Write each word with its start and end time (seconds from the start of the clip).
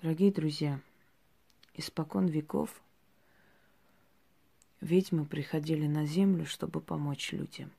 Дорогие 0.00 0.30
друзья, 0.30 0.80
испокон 1.74 2.28
веков 2.28 2.80
ведьмы 4.80 5.24
приходили 5.26 5.88
на 5.88 6.06
землю, 6.06 6.46
чтобы 6.46 6.80
помочь 6.80 7.32
людям 7.32 7.72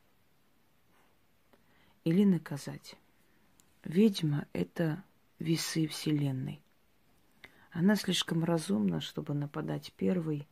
или 2.03 2.25
наказать. 2.25 2.97
Ведьма– 3.85 4.47
это 4.51 5.01
весы 5.39 5.87
Вселенной. 5.87 6.59
Она 7.71 7.95
слишком 7.95 8.43
разумна, 8.43 8.99
чтобы 8.99 9.33
нападать 9.33 9.93
первой. 9.93 10.45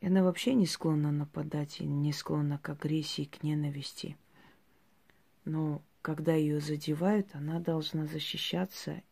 И 0.00 0.06
она 0.06 0.22
вообще 0.22 0.54
не 0.54 0.66
склонна 0.66 1.10
нападать 1.10 1.80
и 1.80 1.84
не 1.84 2.12
склонна 2.12 2.58
к 2.58 2.68
агрессии, 2.68 3.24
к 3.24 3.42
ненависти. 3.42 4.16
Но 5.44 5.82
когда 6.00 6.32
ее 6.32 6.60
задевают, 6.60 7.34
она 7.34 7.58
должна 7.58 8.06
защищаться. 8.06 9.02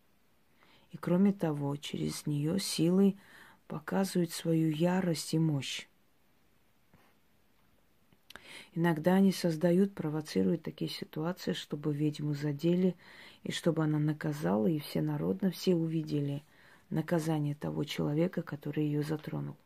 И 0.92 0.98
кроме 0.98 1.32
того, 1.32 1.76
через 1.76 2.26
нее 2.26 2.60
силой 2.60 3.16
показывают 3.66 4.30
свою 4.30 4.70
ярость 4.70 5.34
и 5.34 5.38
мощь. 5.38 5.88
Иногда 8.74 9.14
они 9.14 9.32
создают, 9.32 9.94
провоцируют 9.94 10.62
такие 10.62 10.90
ситуации, 10.90 11.52
чтобы 11.52 11.94
ведьму 11.94 12.34
задели, 12.34 12.94
и 13.42 13.52
чтобы 13.52 13.82
она 13.82 13.98
наказала, 13.98 14.66
и 14.66 14.78
все 14.78 15.02
народно, 15.02 15.50
все 15.50 15.74
увидели 15.74 16.42
наказание 16.90 17.54
того 17.54 17.84
человека, 17.84 18.42
который 18.42 18.84
ее 18.84 19.02
затронул. 19.02 19.56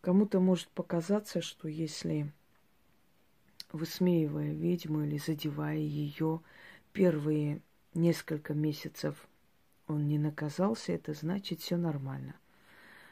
Кому-то 0.00 0.40
может 0.40 0.68
показаться, 0.68 1.42
что 1.42 1.68
если 1.68 2.32
высмеивая 3.72 4.52
ведьму 4.52 5.02
или 5.02 5.18
задевая 5.18 5.78
ее 5.78 6.40
первые 6.92 7.60
несколько 7.94 8.54
месяцев 8.54 9.28
он 9.86 10.06
не 10.06 10.18
наказался, 10.18 10.92
это 10.92 11.14
значит 11.14 11.60
все 11.60 11.76
нормально 11.76 12.34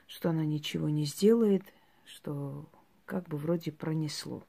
что 0.08 0.30
она 0.30 0.44
ничего 0.44 0.88
не 0.88 1.04
сделает, 1.04 1.62
что 2.04 2.66
как 3.04 3.28
бы 3.28 3.36
вроде 3.36 3.70
пронесло. 3.70 4.42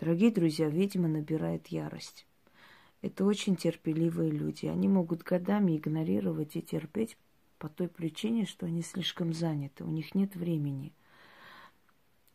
Дорогие 0.00 0.32
друзья, 0.32 0.68
ведьма 0.68 1.06
набирает 1.06 1.68
ярость. 1.68 2.26
Это 3.02 3.24
очень 3.24 3.56
терпеливые 3.56 4.30
люди. 4.30 4.66
Они 4.66 4.88
могут 4.88 5.22
годами 5.22 5.76
игнорировать 5.76 6.56
и 6.56 6.62
терпеть 6.62 7.16
по 7.58 7.68
той 7.68 7.88
причине, 7.88 8.46
что 8.46 8.66
они 8.66 8.82
слишком 8.82 9.32
заняты, 9.32 9.84
у 9.84 9.90
них 9.90 10.14
нет 10.14 10.34
времени. 10.34 10.92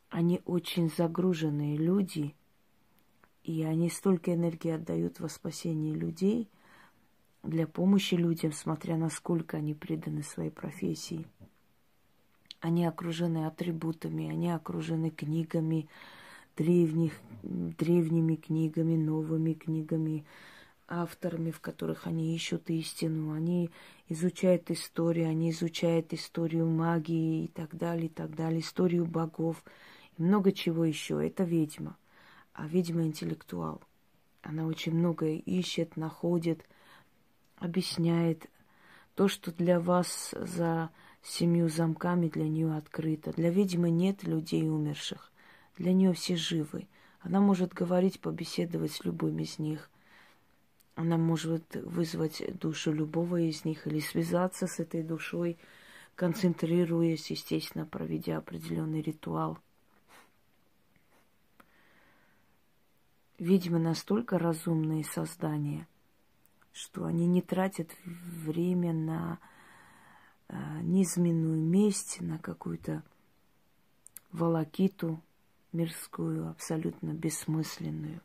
Они 0.10 0.42
очень 0.46 0.90
загруженные 0.90 1.78
люди, 1.78 2.34
и 3.44 3.64
они 3.64 3.90
столько 3.90 4.34
энергии 4.34 4.72
отдают 4.72 5.20
во 5.20 5.30
спасение 5.30 5.94
людей, 5.94 6.50
для 7.44 7.68
помощи 7.68 8.16
людям, 8.16 8.52
смотря 8.52 8.98
насколько 8.98 9.58
они 9.58 9.74
преданы 9.74 10.24
своей 10.24 10.50
профессии. 10.50 11.26
Они 12.60 12.86
окружены 12.86 13.46
атрибутами, 13.46 14.30
они 14.30 14.50
окружены 14.52 15.12
книгами, 15.12 15.88
древних, 16.58 17.14
древними 17.44 18.36
книгами, 18.36 18.96
новыми 18.96 19.54
книгами, 19.54 20.26
авторами, 20.88 21.52
в 21.52 21.60
которых 21.60 22.08
они 22.08 22.36
ищут 22.36 22.70
истину. 22.70 23.34
Они 23.34 23.70
изучают 24.10 24.72
историю, 24.72 25.30
они 25.30 25.52
изучают 25.52 26.14
историю 26.14 26.68
магии 26.68 27.46
и 27.46 27.48
так 27.48 27.76
далее, 27.76 28.08
и 28.08 28.10
так 28.10 28.36
далее, 28.36 28.62
историю 28.62 29.06
богов 29.06 29.64
много 30.18 30.52
чего 30.52 30.86
еще. 30.86 31.26
Это 31.26 31.44
ведьма. 31.44 31.98
А 32.54 32.68
ведьма 32.68 33.04
интеллектуал. 33.04 33.82
Она 34.42 34.66
очень 34.66 34.94
многое 34.94 35.36
ищет, 35.36 35.98
находит– 35.98 36.66
объясняет 37.60 38.50
то, 39.16 39.28
что 39.28 39.52
для 39.52 39.80
вас 39.80 40.34
за 40.40 40.92
семью 41.24 41.70
замками 41.70 42.30
для 42.30 42.48
нее 42.48 42.76
открыто. 42.76 43.32
Для 43.34 43.50
ведьмы 43.50 43.90
нет 43.90 44.24
людей 44.24 44.70
умерших. 44.70 45.32
Для 45.78 45.94
нее 45.94 46.14
все 46.14 46.36
живы. 46.36 46.88
Она 47.20 47.40
может 47.42 47.74
говорить, 47.74 48.22
побеседовать 48.22 48.92
с 48.92 49.04
любым 49.04 49.40
из 49.40 49.60
них. 49.60 49.90
Она 50.96 51.18
может 51.18 51.76
вызвать 51.76 52.42
душу 52.60 52.92
любого 52.92 53.42
из 53.42 53.66
них 53.66 53.86
или 53.86 54.00
связаться 54.00 54.66
с 54.66 54.80
этой 54.80 55.04
душой, 55.04 55.58
концентрируясь, 56.16 57.30
естественно, 57.30 57.86
проведя 57.86 58.38
определенный 58.38 59.02
ритуал. 59.02 59.60
Ведьмы 63.38 63.80
настолько 63.80 64.40
разумные 64.40 65.04
создания– 65.04 65.88
что 66.78 67.06
они 67.06 67.26
не 67.26 67.42
тратят 67.42 67.90
время 68.06 68.94
на 68.94 69.40
э, 70.48 70.56
низменную 70.84 71.60
месть, 71.60 72.22
на 72.22 72.38
какую-то 72.38 73.04
волокиту 74.32 75.20
мирскую, 75.72 76.50
абсолютно 76.50 77.14
бессмысленную. 77.14 78.22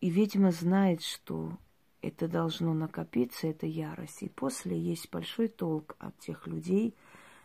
И 0.00 0.08
ведьма 0.08 0.50
знает, 0.50 1.02
что 1.02 1.58
это 2.00 2.26
должно 2.26 2.72
накопиться, 2.72 3.46
эта 3.46 3.66
ярость. 3.66 4.22
И 4.22 4.30
после 4.30 4.78
есть 4.78 5.10
большой 5.10 5.48
толк 5.48 5.94
от 5.98 6.18
тех 6.18 6.46
людей, 6.46 6.96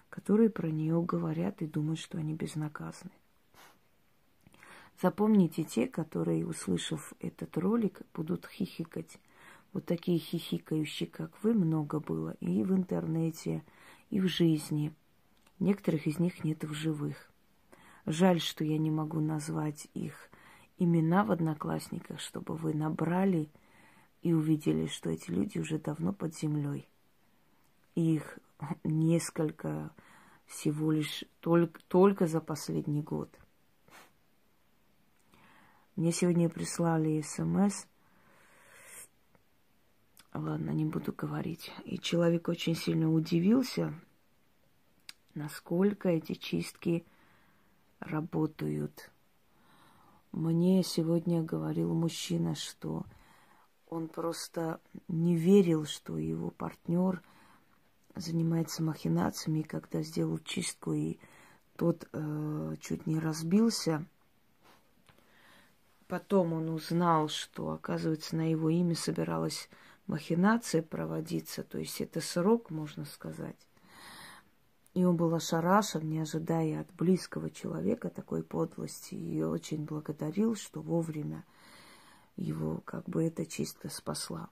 которые 0.10 0.50
про 0.50 0.68
нее 0.68 1.02
говорят 1.02 1.62
и 1.62 1.68
думают, 1.68 2.00
что 2.00 2.18
они 2.18 2.34
безнаказаны. 2.34 3.12
Запомните 5.00 5.64
те, 5.64 5.88
которые, 5.88 6.48
услышав 6.48 7.14
этот 7.20 7.56
ролик, 7.58 8.02
будут 8.16 8.48
хихикать. 8.48 9.20
Вот 9.72 9.86
такие 9.86 10.18
хихикающие, 10.18 11.08
как 11.08 11.32
вы, 11.44 11.54
много 11.54 12.00
было 12.00 12.36
и 12.40 12.64
в 12.64 12.74
интернете, 12.74 13.64
и 14.10 14.20
в 14.20 14.28
жизни. 14.28 14.92
Некоторых 15.60 16.08
из 16.08 16.18
них 16.18 16.44
нет 16.44 16.64
в 16.64 16.74
живых. 16.74 17.30
Жаль, 18.08 18.40
что 18.40 18.64
я 18.64 18.80
не 18.80 18.90
могу 18.90 19.20
назвать 19.20 19.88
их 19.94 20.32
имена 20.80 21.24
в 21.24 21.32
Одноклассниках, 21.32 22.20
чтобы 22.20 22.56
вы 22.56 22.74
набрали 22.74 23.50
и 24.24 24.34
увидели, 24.34 24.88
что 24.88 25.12
эти 25.12 25.30
люди 25.30 25.60
уже 25.60 25.78
давно 25.78 26.12
под 26.12 26.36
землей. 26.36 26.88
Их 27.94 28.40
несколько 28.84 29.92
всего 30.48 30.92
лишь 30.92 31.24
только, 31.40 31.80
только 31.88 32.26
за 32.26 32.42
последний 32.42 33.04
год– 33.04 33.30
мне 35.98 36.12
сегодня 36.12 36.48
прислали 36.48 37.22
смс. 37.22 37.88
Ладно, 40.32 40.70
не 40.70 40.86
буду 40.86 41.12
говорить. 41.12 41.72
И 41.86 41.98
человек 41.98 42.50
очень 42.50 42.76
сильно 42.76 43.12
удивился, 43.12 43.96
насколько 45.34 46.10
эти 46.10 46.36
чистки 46.36 47.04
работают. 48.00 49.10
Мне 50.32 50.84
сегодня 50.84 51.42
говорил 51.42 51.96
мужчина, 51.96 52.54
что 52.54 53.08
он 53.90 54.08
просто 54.08 54.80
не 55.08 55.36
верил, 55.36 55.86
что 55.86 56.20
его 56.20 56.52
партнер 56.52 57.24
занимается 58.16 58.84
махинациями, 58.84 59.64
когда 59.64 60.04
сделал 60.04 60.38
чистку, 60.38 60.94
и 60.94 61.18
тот 61.76 62.08
э, 62.14 62.76
чуть 62.82 63.08
не 63.08 63.18
разбился– 63.18 64.06
Потом 66.08 66.54
он 66.54 66.70
узнал, 66.70 67.28
что, 67.28 67.72
оказывается, 67.72 68.38
на 68.38 68.50
его 68.50 68.70
имя 68.70 68.96
собиралась 68.96 69.70
махинация 70.08 70.82
проводиться, 70.82 71.64
то 71.64 71.78
есть 71.78 72.00
это 72.00 72.22
срок, 72.22 72.70
можно 72.70 73.04
сказать. 73.04 73.58
И 74.94 75.04
он 75.04 75.18
был 75.18 75.34
ошарашен, 75.36 76.10
не 76.10 76.20
ожидая 76.20 76.82
от 76.82 76.94
близкого 76.94 77.50
человека 77.50 78.10
такой 78.10 78.42
подлости, 78.42 79.16
и 79.16 79.44
очень 79.44 79.84
благодарил, 79.84 80.56
что 80.56 80.82
вовремя 80.82 81.44
его 82.38 82.82
как 82.86 83.04
бы 83.10 83.26
эта 83.26 83.46
чистка 83.46 83.90
спасла. 83.90 84.50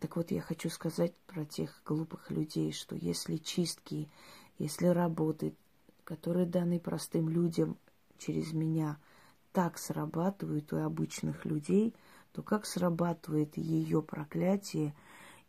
Так 0.00 0.16
вот, 0.16 0.32
я 0.32 0.40
хочу 0.40 0.68
сказать 0.68 1.14
про 1.26 1.44
тех 1.44 1.80
глупых 1.86 2.30
людей, 2.30 2.72
что 2.72 2.96
если 2.96 3.36
чистки, 3.36 4.10
если 4.58 4.88
работы, 4.88 5.54
которые 6.02 6.44
даны 6.44 6.80
простым 6.80 7.28
людям 7.28 7.78
через 8.18 8.52
меня– 8.52 8.98
так 9.58 9.76
срабатывают 9.76 10.72
у 10.72 10.76
обычных 10.76 11.44
людей, 11.44 11.92
то 12.30 12.44
как 12.44 12.64
срабатывает 12.64 13.56
ее 13.56 14.02
проклятие, 14.02 14.94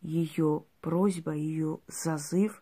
ее 0.00 0.64
просьба, 0.80 1.30
ее 1.30 1.78
зазыв 1.86 2.60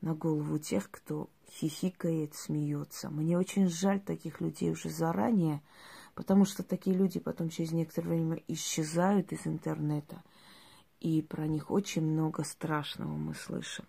на 0.00 0.16
голову 0.16 0.58
тех, 0.58 0.90
кто 0.90 1.30
хихикает, 1.48 2.34
смеется. 2.34 3.08
Мне 3.08 3.38
очень 3.38 3.68
жаль 3.68 4.00
таких 4.00 4.40
людей 4.40 4.72
уже 4.72 4.90
заранее, 4.90 5.62
потому 6.16 6.44
что 6.44 6.64
такие 6.64 6.96
люди 6.96 7.20
потом 7.20 7.50
через 7.50 7.70
некоторое 7.70 8.08
время 8.08 8.42
исчезают 8.48 9.30
из 9.30 9.46
интернета, 9.46 10.24
и 10.98 11.22
про 11.22 11.46
них 11.46 11.70
очень 11.70 12.02
много 12.02 12.42
страшного 12.42 13.12
мы 13.12 13.36
слышим. 13.36 13.84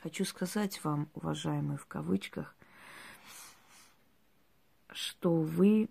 Хочу 0.00 0.24
сказать 0.24 0.84
вам, 0.84 1.08
уважаемые 1.12 1.76
в 1.76 1.86
кавычках, 1.86 2.54
что 4.94 5.34
вы 5.34 5.88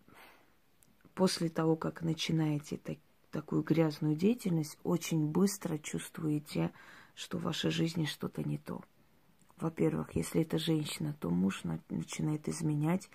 после 1.13 1.49
того, 1.49 1.75
как 1.75 2.01
начинаете 2.01 2.77
так, 2.77 2.97
такую 3.31 3.63
грязную 3.63 4.15
деятельность, 4.15 4.77
очень 4.83 5.27
быстро 5.27 5.77
чувствуете, 5.77 6.71
что 7.15 7.37
в 7.37 7.43
вашей 7.43 7.71
жизни 7.71 8.05
что-то 8.05 8.43
не 8.43 8.57
то. 8.57 8.81
Во-первых, 9.57 10.15
если 10.15 10.41
это 10.41 10.57
женщина, 10.57 11.15
то 11.19 11.29
муж 11.29 11.63
начинает 11.89 12.47
изменять, 12.47 13.09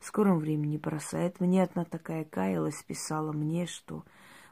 в 0.00 0.06
скором 0.06 0.38
времени 0.38 0.78
бросает. 0.78 1.38
Мне 1.38 1.62
одна 1.62 1.84
такая 1.84 2.24
каялась, 2.24 2.82
писала 2.82 3.32
мне, 3.32 3.66
что 3.66 4.04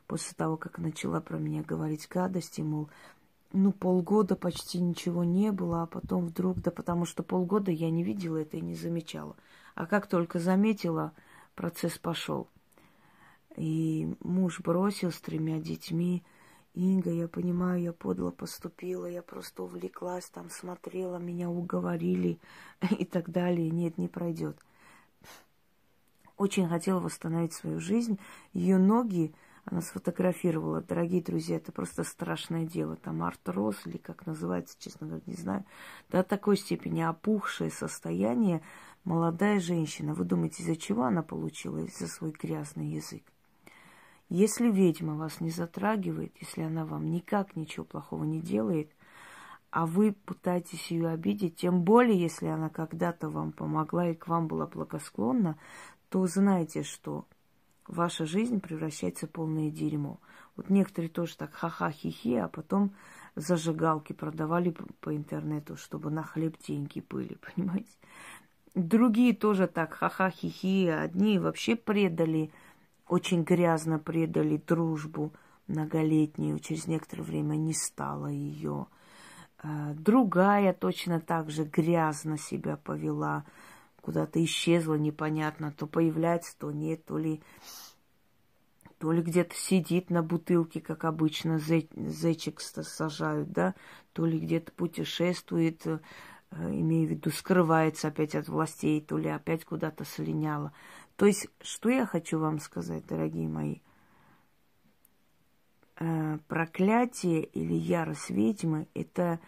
после 0.07 0.35
того, 0.37 0.57
как 0.57 0.79
начала 0.79 1.21
про 1.21 1.39
меня 1.39 1.63
говорить 1.63 2.09
гадости, 2.09 2.61
мол, 2.61 2.89
ну, 3.53 3.73
полгода 3.73 4.37
почти 4.37 4.81
ничего 4.81 5.25
не 5.25 5.51
было, 5.51 5.83
а 5.83 5.87
потом 5.87 6.27
вдруг, 6.27 6.61
да 6.61 6.71
потому 6.71 7.05
что 7.05 7.23
полгода 7.23 7.71
я 7.73 7.91
не 7.91 8.05
видела 8.05 8.37
это 8.37 8.59
и 8.59 8.61
не 8.61 8.75
замечала. 8.75 9.35
А 9.81 9.87
как 9.87 10.09
только 10.09 10.39
заметила, 10.39 11.15
процесс 11.55 11.97
пошел. 11.97 12.49
И 13.57 14.15
муж 14.21 14.61
бросил 14.61 15.11
с 15.11 15.19
тремя 15.23 15.59
детьми. 15.59 16.23
Инга, 16.75 17.11
я 17.11 17.29
понимаю, 17.29 17.81
я 17.81 17.95
подло 17.95 18.31
поступила, 18.31 19.07
я 19.07 19.23
просто 19.23 19.63
увлеклась, 19.63 20.29
там 20.29 20.51
смотрела, 20.51 21.17
меня 21.17 21.49
уговорили 21.49 22.39
и 22.99 23.07
так 23.07 23.31
далее. 23.31 23.71
Нет, 23.71 23.97
не 23.97 24.09
пройдет. 24.09 24.59
Очень 26.37 26.69
хотела 26.69 27.01
восстановить 27.01 27.55
свою 27.55 27.81
жизнь. 27.81 28.19
Ее 28.53 28.77
ноги 28.77 29.33
она 29.65 29.83
сфотографировала. 29.83 30.81
Дорогие 30.81 31.23
друзья, 31.23 31.57
это 31.57 31.71
просто 31.71 32.03
страшное 32.03 32.65
дело. 32.65 32.97
Там 32.97 33.23
артроз 33.23 33.77
или 33.87 33.99
как 33.99 34.27
называется, 34.27 34.77
честно 34.79 35.07
говоря, 35.07 35.23
не 35.27 35.35
знаю. 35.35 35.65
До 36.09 36.23
такой 36.23 36.57
степени 36.57 37.03
опухшее 37.03 37.71
состояние 37.71 38.63
молодая 39.05 39.61
женщина. 39.61 40.15
Вы 40.15 40.25
думаете, 40.25 40.63
из-за 40.63 40.77
чего 40.77 41.05
она 41.05 41.23
получила? 41.23 41.79
Из-за 41.79 42.07
свой 42.07 42.33
грязный 42.33 42.87
язык. 42.87 43.23
Если 44.29 44.71
ведьма 44.71 45.17
вас 45.17 45.41
не 45.41 45.51
затрагивает, 45.51 46.37
если 46.41 46.63
она 46.63 46.87
вам 46.87 47.11
никак 47.11 47.57
ничего 47.57 47.85
плохого 47.85 48.25
не 48.25 48.41
делает, 48.41 48.91
а 49.71 49.87
вы 49.87 50.13
пытаетесь 50.13 50.91
ее 50.91 51.09
обидеть, 51.09 51.57
тем 51.57 51.83
более, 51.83 52.21
если 52.21 52.47
она 52.47 52.69
когда-то 52.69 53.29
вам 53.29 53.53
помогла 53.53 54.09
и 54.09 54.15
к 54.15 54.29
вам 54.29 54.47
была 54.47 54.67
благосклонна, 54.67 55.59
то 56.09 56.27
знайте, 56.27 56.83
что 56.83 57.27
ваша 57.87 58.25
жизнь 58.25 58.61
превращается 58.61 59.27
в 59.27 59.31
полное 59.31 59.71
дерьмо. 59.71 60.19
Вот 60.57 60.71
некоторые 60.71 61.11
тоже 61.11 61.37
так 61.37 61.53
ха-ха-хи-хи, 61.53 62.35
а 62.37 62.49
потом 62.49 62.93
зажигалки 63.35 64.13
продавали 64.13 64.75
по 65.01 65.15
интернету, 65.15 65.77
чтобы 65.77 66.11
на 66.11 66.23
хлеб 66.23 66.57
деньги 66.67 67.05
были, 67.09 67.39
понимаете? 67.55 67.93
Другие 68.75 69.35
тоже 69.35 69.67
так 69.67 69.95
ха-ха-хи-хи, 69.95 70.87
одни 70.89 71.39
вообще 71.39 71.75
предали, 71.75 72.53
очень 73.09 73.43
грязно 73.43 73.99
предали 73.99 74.59
дружбу 74.59 75.33
многолетнюю, 75.67 76.59
через 76.61 76.87
некоторое 76.87 77.23
время 77.23 77.57
не 77.57 77.75
стало 77.75 78.27
ее. 78.29 78.87
А, 79.59 79.93
другая 79.95 80.73
точно 80.73 81.21
так 81.21 81.51
же 81.51 81.65
грязно 81.65 82.39
себя 82.39 82.77
повела, 82.77 83.45
куда-то 84.01 84.43
исчезла 84.45 84.95
непонятно, 84.95 85.73
то 85.73 85.87
появляется, 85.87 86.57
то 86.57 86.71
нет, 86.71 87.05
то 87.05 87.19
ли, 87.19 87.43
то 88.99 89.11
ли 89.11 89.21
где-то 89.21 89.55
сидит 89.55 90.11
на 90.11 90.23
бутылке, 90.23 90.81
как 90.81 91.05
обычно, 91.05 91.59
зэ, 91.59 91.89
зэчик 91.95 92.61
сажают, 92.61 93.51
да, 93.51 93.75
то 94.13 94.25
ли 94.25 94.39
где-то 94.39 94.73
путешествует, 94.73 95.87
э, 95.87 95.99
имею 96.53 97.09
в 97.09 97.11
виду, 97.11 97.31
скрывается 97.31 98.09
опять 98.09 98.35
от 98.35 98.49
властей, 98.49 99.01
то 99.01 99.17
ли 99.17 99.29
опять 99.29 99.65
куда-то 99.65 100.05
слиняла. 100.05 100.73
То 101.17 101.27
есть, 101.27 101.49
что 101.61 101.89
я 101.89 102.07
хочу 102.07 102.39
вам 102.39 102.59
сказать, 102.59 103.07
дорогие 103.07 103.49
мои? 103.49 103.81
Э, 105.99 106.39
проклятие 106.49 107.45
или 107.45 107.75
ярость 107.75 108.31
ведьмы– 108.31 108.89
это 108.95 109.39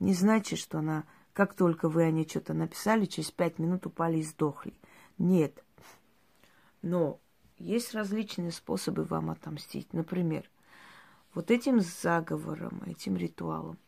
не 0.00 0.14
значит, 0.14 0.58
что 0.58 0.78
она 0.78 1.04
как 1.32 1.54
только 1.54 1.88
вы 1.88 2.04
о 2.04 2.10
ней 2.10 2.28
что-то 2.28 2.54
написали, 2.54 3.06
через 3.06 3.30
пять 3.30 3.58
минут 3.58 3.86
упали 3.86 4.18
и 4.18 4.22
сдохли. 4.22 4.74
Нет. 5.18 5.64
Но 6.82 7.20
есть 7.58 7.94
различные 7.94 8.52
способы 8.52 9.04
вам 9.04 9.30
отомстить. 9.30 9.92
Например, 9.92 10.48
вот 11.32 11.50
этим 11.50 11.80
заговором, 11.80 12.82
этим 12.86 13.16
ритуалом 13.16 13.78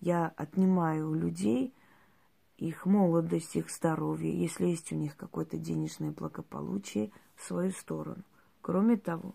я 0.00 0.28
отнимаю 0.36 1.10
у 1.10 1.14
людей 1.14 1.74
их 2.56 2.86
молодость, 2.86 3.56
их 3.56 3.70
здоровье, 3.70 4.36
если 4.36 4.66
есть 4.66 4.92
у 4.92 4.96
них 4.96 5.16
какое-то 5.16 5.58
денежное 5.58 6.10
благополучие, 6.10 7.12
в 7.36 7.44
свою 7.44 7.70
сторону. 7.70 8.24
Кроме 8.60 8.96
того, 8.96 9.34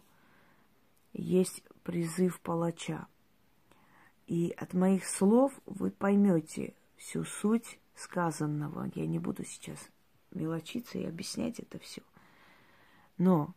есть 1.13 1.63
призыв 1.83 2.41
палача. 2.41 3.07
И 4.27 4.53
от 4.57 4.73
моих 4.73 5.05
слов 5.05 5.53
вы 5.65 5.89
поймете, 5.89 6.75
всю 6.97 7.23
суть 7.23 7.79
сказанного. 7.95 8.91
Я 8.95 9.05
не 9.07 9.19
буду 9.19 9.43
сейчас 9.45 9.77
мелочиться 10.31 10.97
и 10.97 11.05
объяснять 11.05 11.59
это 11.59 11.79
все. 11.79 12.01
Но, 13.17 13.53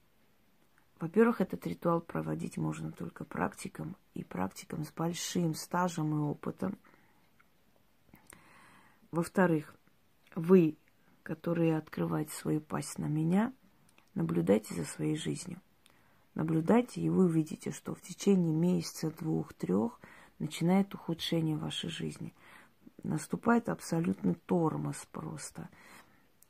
во-первых, 1.00 1.40
этот 1.40 1.66
ритуал 1.66 2.00
проводить 2.00 2.56
можно 2.56 2.92
только 2.92 3.24
практикам, 3.24 3.96
и 4.14 4.24
практикам 4.24 4.84
с 4.84 4.92
большим 4.92 5.54
стажем 5.54 6.14
и 6.14 6.18
опытом. 6.18 6.78
Во-вторых, 9.10 9.74
вы, 10.34 10.76
которые 11.22 11.76
открываете 11.76 12.32
свою 12.34 12.60
пасть 12.60 12.98
на 12.98 13.06
меня, 13.06 13.52
наблюдайте 14.14 14.74
за 14.74 14.84
своей 14.84 15.16
жизнью. 15.16 15.60
Наблюдайте, 16.34 17.00
и 17.00 17.08
вы 17.08 17.24
увидите, 17.24 17.70
что 17.70 17.94
в 17.94 18.02
течение 18.02 18.52
месяца, 18.52 19.10
двух, 19.10 19.54
трех 19.54 19.98
начинает 20.38 20.94
ухудшение 20.94 21.56
вашей 21.56 21.90
жизни– 21.90 22.34
наступает 23.06 23.68
абсолютный 23.68 24.34
тормоз 24.34 25.06
просто, 25.10 25.68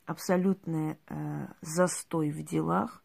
абсолютный 0.05 0.97
э, 1.09 1.47
застой 1.61 2.31
в 2.31 2.43
делах, 2.45 3.03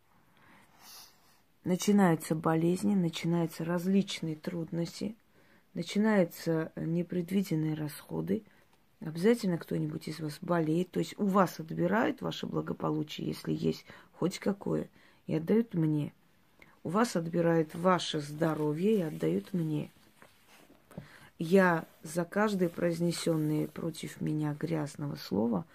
начинаются 1.64 2.34
болезни, 2.34 2.96
начинаются 2.96 3.64
различные 3.64 4.36
трудности, 4.36 5.16
начинаются 5.74 6.72
непредвиденные 6.76 7.76
расходы, 7.76 8.44
обязательно 9.02 9.58
кто-нибудь 9.58 10.08
из 10.08 10.20
вас 10.20 10.38
болеет, 10.42 10.92
то 10.92 11.00
есть 11.00 11.18
у 11.18 11.26
вас 11.26 11.60
отбирают 11.60 12.22
ваше 12.22 12.48
благополучие, 12.48 13.28
если 13.28 13.54
есть 13.54 13.86
хоть 14.14 14.40
какое, 14.40 14.90
и 15.28 15.36
отдают 15.36 15.74
мне. 15.74 16.14
У 16.84 16.90
вас 16.90 17.16
отбирают 17.16 17.76
ваше 17.76 18.20
здоровье 18.20 18.98
и 18.98 19.02
отдают 19.02 19.54
мне– 19.54 19.92
я 21.44 21.86
за 22.04 22.24
каждое 22.24 22.70
произнесенное 22.70 23.68
против 23.68 24.22
меня 24.22 24.54
грязного 24.54 25.16
слова 25.16 25.66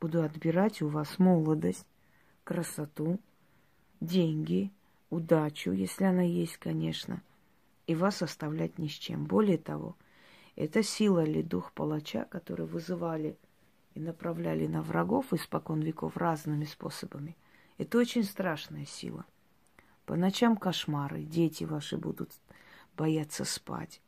буду 0.00 0.24
отбирать 0.24 0.82
у 0.82 0.88
вас 0.88 1.20
молодость, 1.20 1.86
красоту, 2.42 3.20
деньги, 4.00 4.72
удачу, 5.08 5.70
если 5.70 6.02
она 6.02 6.22
есть, 6.22 6.56
конечно, 6.56 7.22
и 7.86 7.94
вас 7.94 8.22
оставлять 8.22 8.76
ни 8.78 8.88
с 8.88 8.92
чем. 8.92 9.26
Более 9.26 9.58
того, 9.58 9.94
это 10.58 10.82
сила 10.82 11.24
или 11.24 11.40
дух 11.40 11.72
палача, 11.72 12.24
который 12.24 12.66
вызывали 12.66 13.38
и 13.94 14.00
направляли 14.00 14.66
на 14.66 14.82
врагов 14.82 15.32
испокон 15.32 15.80
веков 15.82 16.16
разными 16.16 16.64
способами. 16.64 17.36
Это 17.78 17.96
очень 17.96 18.24
страшная 18.24 18.84
сила. 18.84 19.24
По 20.04 20.16
ночам 20.16 20.56
кошмары, 20.56 21.22
дети 21.22 21.62
ваши 21.62 21.96
будут 21.96 22.32
бояться 22.96 23.44
спать. 23.44 24.02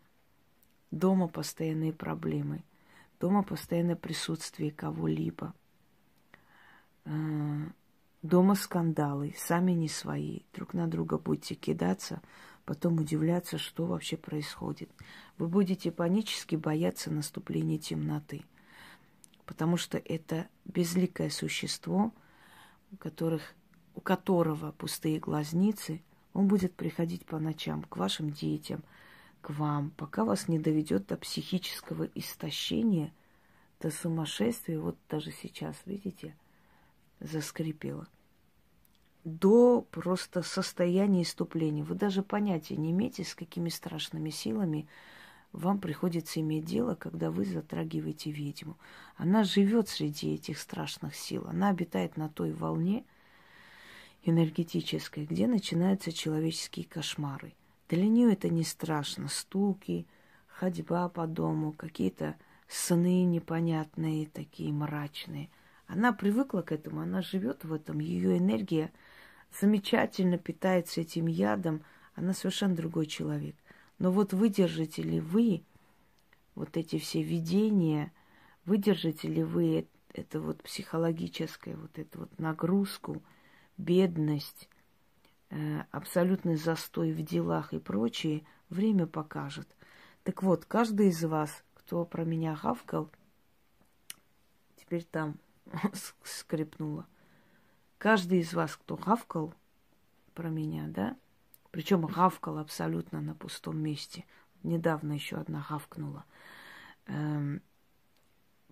Дома 0.91 1.29
постоянные 1.29 1.93
проблемы. 1.93 2.65
Дома 3.21 3.45
постоянное 3.45 3.95
присутствие 3.95 4.73
кого-либо. 4.73 5.55
Э, 7.05 7.11
дома 8.23 8.57
скандалы, 8.57 9.37
сами 9.39 9.71
не 9.71 9.89
свои. 9.89 10.41
Друг 10.53 10.75
на 10.75 10.89
друга 10.89 11.17
будете 11.17 11.55
кидаться, 11.55 12.21
потом 12.71 12.99
удивляться, 12.99 13.59
что 13.59 13.85
вообще 13.85 14.17
происходит. 14.17 14.89
Вы 15.39 15.49
будете 15.49 15.91
панически 15.91 16.55
бояться 16.55 17.11
наступления 17.11 17.79
темноты. 17.79 18.45
Потому 19.45 19.77
что 19.77 19.99
это 19.99 20.47
безликое 20.65 21.31
существо, 21.31 22.13
у, 22.93 22.97
которых, 22.97 23.43
у 23.97 24.01
которого 24.01 24.71
пустые 24.71 25.19
глазницы, 25.19 26.01
он 26.33 26.47
будет 26.47 26.73
приходить 26.73 27.27
по 27.27 27.41
ночам 27.41 27.83
к 27.83 27.97
вашим 27.97 28.31
детям– 28.31 28.85
к 29.41 29.51
вам, 29.51 29.91
пока 29.97 30.25
вас 30.25 30.47
не 30.47 30.61
доведет 30.61 31.09
до 31.09 31.17
психического 31.17 32.05
истощения, 32.15 33.13
до 33.81 33.91
сумасшествия, 33.91 34.79
вот 34.79 34.97
даже 35.09 35.33
сейчас, 35.33 35.75
видите, 35.87 36.37
заскрипело, 37.19 38.07
до 39.25 39.87
просто 39.91 40.43
состояния 40.43 41.23
иступления. 41.23 41.85
Вы 41.85 41.95
даже 41.95 42.23
понятия 42.23 42.77
не 42.77 42.91
имеете, 42.91 43.25
с 43.25 43.35
какими 43.35 43.69
страшными 43.69 44.31
силами 44.31 44.89
вам 45.53 45.79
приходится 45.79 46.41
иметь 46.41 46.65
дело, 46.65 46.95
когда 46.95 47.31
вы 47.31 47.45
затрагиваете 47.45 48.31
ведьму. 48.31 48.77
Она 49.17 49.45
живет 49.45 49.89
среди 49.89 50.35
этих 50.35 50.59
страшных 50.59 51.15
сил, 51.15 51.47
она 51.49 51.69
обитает 51.69 52.17
на 52.17 52.29
той 52.29 52.53
волне, 52.53 53.05
энергетической, 54.23 55.25
где 55.25 55.47
начинаются 55.47 56.13
человеческие 56.13 56.87
кошмары. 56.87 57.55
Для 57.89 58.07
нее 58.07 58.33
это 58.33 58.49
не 58.49 58.65
страшно. 58.65 59.29
Стуки, 59.29 60.07
ходьба 60.47 61.09
по 61.09 61.27
дому, 61.27 61.73
какие-то 61.73 62.37
сны 62.69 63.25
непонятные, 63.25 64.27
такие 64.27 64.73
мрачные. 64.73 65.49
Она 65.93 66.13
привыкла 66.13 66.63
к 66.63 66.71
этому, 66.71 67.01
она 67.01 67.21
живет 67.21 67.65
в 67.65 67.73
этом, 67.73 67.99
ее 67.99 68.39
энергия 68.39 68.93
замечательно 69.61 70.39
питается 70.39 71.01
этим 71.01 71.27
ядом, 71.27 71.83
она 72.15 72.33
совершенно 72.33 72.77
другой 72.77 73.07
человек. 73.07 73.57
Но 73.99 74.13
вот 74.13 74.33
выдержите 74.33 75.03
ли 75.03 75.19
вы 75.19 75.65
вот 76.55 76.77
эти 76.77 76.99
все 77.01 77.23
видения, 77.23 78.13
выдержите 78.67 79.27
ли 79.27 79.43
вы 79.43 79.89
это 80.15 80.41
вот 80.41 80.63
психологическое, 80.63 81.75
вот 81.75 81.99
эту 81.99 82.21
вот 82.21 82.39
нагрузку, 82.39 83.21
бедность, 83.77 84.69
э, 85.51 85.83
абсолютный 85.91 86.55
застой 86.55 87.11
в 87.13 87.23
делах 87.23 87.73
и 87.73 87.81
прочее, 87.81 88.45
время 88.69 89.09
покажет. 89.09 89.67
Так 90.23 90.45
вот, 90.45 90.67
каждый 90.67 91.09
из 91.09 91.25
вас, 91.25 91.65
кто 91.75 92.05
про 92.05 92.25
меня 92.25 92.57
гавкал, 92.63 93.11
теперь 94.77 95.03
там 95.03 95.37
скрипнуло. 96.25 97.07
Каждый 97.99 98.41
из 98.41 98.55
вас, 98.55 98.77
кто 98.77 98.97
гавкал 98.97 99.55
про 100.35 100.49
меня, 100.49 100.87
да, 100.89 101.17
причем 101.71 102.07
гавкал 102.07 102.59
абсолютно 102.59 103.21
на 103.21 103.35
пустом 103.35 103.79
месте. 103.79 104.25
Недавно 104.63 105.13
еще 105.13 105.37
одна 105.37 105.65
гавкнула. 105.69 106.25
Эм, 107.07 107.63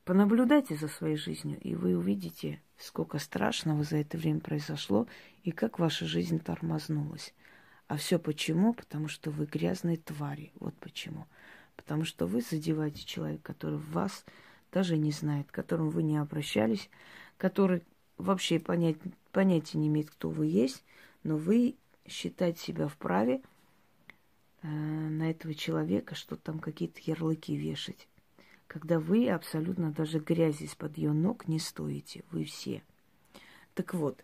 Понаблюдайте 0.08 0.74
за 0.74 0.88
своей 0.88 1.18
жизнью, 1.18 1.60
и 1.60 1.74
вы 1.74 1.94
увидите, 1.94 2.62
сколько 2.78 3.18
страшного 3.18 3.82
за 3.82 3.98
это 3.98 4.16
время 4.16 4.40
произошло, 4.40 5.06
и 5.42 5.50
как 5.50 5.78
ваша 5.78 6.06
жизнь 6.06 6.40
тормознулась. 6.40 7.34
А 7.88 7.98
все 7.98 8.18
почему? 8.18 8.72
Потому 8.72 9.08
что 9.08 9.30
вы 9.30 9.44
грязные 9.44 9.98
твари. 9.98 10.50
Вот 10.60 10.74
почему. 10.76 11.26
Потому 11.76 12.04
что 12.04 12.24
вы 12.24 12.40
задеваете 12.40 13.04
человека, 13.04 13.52
который 13.52 13.80
вас 13.80 14.24
даже 14.72 14.96
не 14.96 15.12
знает, 15.12 15.50
к 15.50 15.54
которому 15.54 15.90
вы 15.90 16.02
не 16.02 16.16
обращались, 16.16 16.90
который 17.36 17.82
вообще 18.16 18.58
понять, 18.58 18.96
понятия 19.32 19.78
не 19.78 19.88
имеет, 19.88 20.10
кто 20.10 20.30
вы 20.30 20.46
есть, 20.46 20.84
но 21.22 21.36
вы 21.36 21.76
считаете 22.06 22.60
себя 22.60 22.88
вправе 22.88 23.42
э, 24.62 24.68
на 24.68 25.30
этого 25.30 25.54
человека, 25.54 26.14
что 26.14 26.36
там 26.36 26.58
какие-то 26.58 27.00
ярлыки 27.04 27.56
вешать 27.56 28.08
когда 28.68 29.00
вы 29.00 29.28
абсолютно 29.28 29.90
даже 29.90 30.20
грязи 30.20 30.64
из-под 30.64 30.96
ее 30.98 31.12
ног 31.12 31.48
не 31.48 31.58
стоите, 31.58 32.22
вы 32.30 32.44
все. 32.44 32.82
Так 33.74 33.94
вот, 33.94 34.22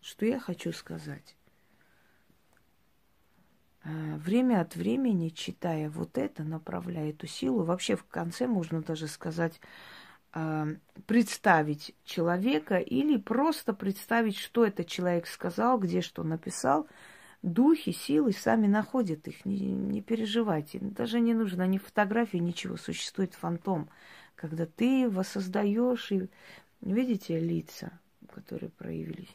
что 0.00 0.24
я 0.26 0.40
хочу 0.40 0.72
сказать. 0.72 1.36
А, 3.88 4.16
время 4.18 4.60
от 4.60 4.76
времени, 4.76 5.30
читая 5.30 5.88
вот 5.90 6.18
это, 6.18 6.44
направляя 6.44 7.10
эту 7.10 7.26
силу, 7.26 7.64
вообще 7.64 7.96
в 7.96 8.04
конце 8.04 8.46
можно 8.46 8.82
даже 8.82 9.08
сказать, 9.08 9.60
а, 10.32 10.68
представить 11.06 11.94
человека 12.04 12.76
или 12.76 13.16
просто 13.16 13.72
представить, 13.72 14.36
что 14.36 14.66
этот 14.66 14.86
человек 14.86 15.26
сказал, 15.26 15.78
где 15.78 16.02
что 16.02 16.22
написал– 16.22 16.86
духи, 17.42 17.92
силы 17.92 18.32
сами 18.32 18.66
находят 18.66 19.26
их, 19.28 19.44
не, 19.44 19.60
не 19.60 20.02
переживайте. 20.02 20.78
Даже 20.80 21.20
не 21.20 21.34
нужно 21.34 21.66
ни 21.66 21.78
фотографии, 21.78 22.38
ничего. 22.38 22.76
Существует 22.76 23.34
фантом, 23.34 23.88
когда 24.34 24.66
ты 24.66 25.08
воссоздаешь 25.08 26.10
и 26.12 26.28
видите 26.80 27.38
лица, 27.38 27.92
которые 28.32 28.70
проявились. 28.70 29.34